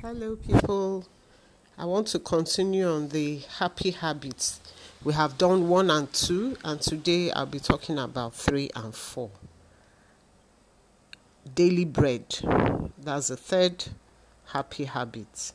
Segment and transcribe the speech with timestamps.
[0.00, 1.04] Hello, people.
[1.76, 4.60] I want to continue on the happy habits.
[5.02, 9.30] We have done one and two, and today I'll be talking about three and four.
[11.52, 12.26] Daily bread.
[12.96, 13.86] That's the third
[14.52, 15.50] happy habit.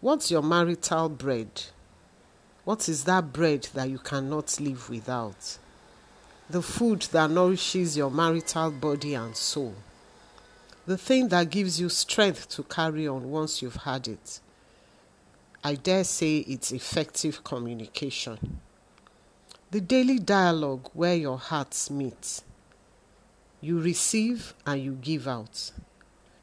[0.00, 1.64] What's your marital bread?
[2.64, 5.58] What is that bread that you cannot live without?
[6.48, 9.74] The food that nourishes your marital body and soul
[10.90, 14.40] the thing that gives you strength to carry on once you've had it.
[15.62, 18.58] I dare say it's effective communication.
[19.70, 22.42] The daily dialogue where your hearts meet.
[23.60, 25.70] You receive and you give out.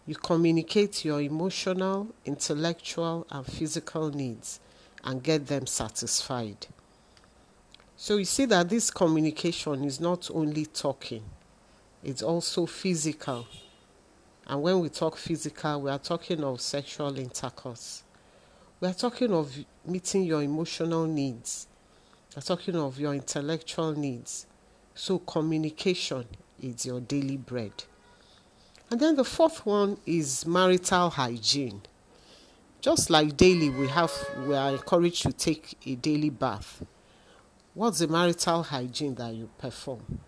[0.05, 4.62] You communicate your emotional, intellectual, and physical needs
[5.04, 6.68] and get them satisfied.
[7.98, 11.26] So you see that this communication is not only talking,
[12.02, 13.45] it's also physical
[14.47, 18.03] and when we talk physical, we are talking of sexual intercourse.
[18.79, 19.53] We are talking of
[19.85, 21.67] meeting your emotional needs.
[22.34, 24.48] We are talking of your intellectual needs.
[24.95, 26.26] So, communication
[26.62, 27.73] is your daily bread.
[28.89, 31.82] And then the fourth one is marital hygiene.
[32.79, 34.13] Just like daily, we have
[34.45, 36.85] we are encouraged to take a daily bath.
[37.73, 40.21] What's the marital hygiene that you perform?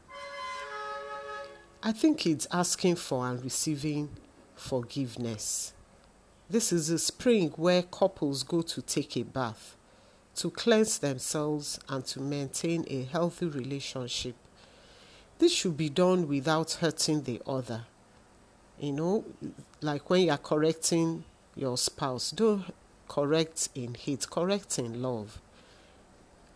[1.82, 4.10] I think it's asking for and receiving
[4.54, 5.72] forgiveness.
[6.50, 9.78] This is a spring where couples go to take a bath,
[10.36, 14.36] to cleanse themselves, and to maintain a healthy relationship.
[15.38, 17.86] This should be done without hurting the other.
[18.78, 19.26] You know,
[19.80, 21.24] like when you are correcting
[21.56, 22.66] your spouse, don't
[23.08, 25.40] correct in hate, correct in love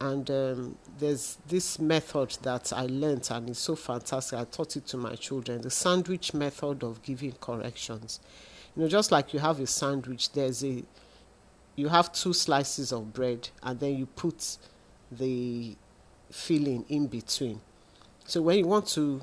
[0.04, 4.38] and um, there's this method that I learned and it's so fantastic.
[4.38, 8.20] I taught it to my children the sandwich method of giving corrections.
[8.76, 10.84] You know, just like you have a sandwich, there's a
[11.78, 14.58] you have two slices of bread and then you put
[15.10, 15.78] the
[16.30, 17.61] filling in between.
[18.26, 19.22] So when you want to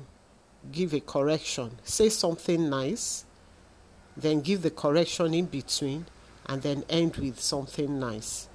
[0.71, 3.25] give a correction, say something nice,
[4.17, 6.07] then give the correction in between,
[6.47, 8.47] and then end with something nice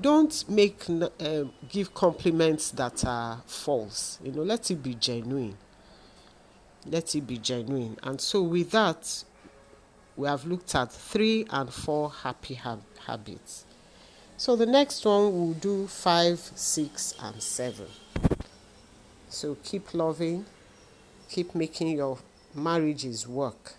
[0.00, 5.56] don't make uh, give compliments that are false you know let it be genuine.
[6.86, 7.98] Let it be genuine.
[8.02, 9.24] And so with that
[10.16, 13.64] we have looked at three and four happy hab- habits.
[14.36, 17.88] So the next one we'll do five six and seven.
[19.28, 20.46] So keep loving
[21.30, 22.18] keep making your
[22.54, 23.74] marriages work